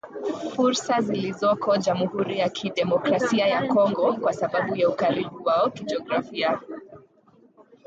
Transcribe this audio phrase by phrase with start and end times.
[0.53, 6.59] fursa zilizoko jamuhuri ya kidemokrasia ya Kongo kwa sababu ya ukaribu wao kijografia